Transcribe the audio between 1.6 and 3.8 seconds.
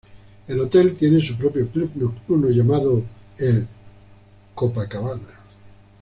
club nocturno llamado el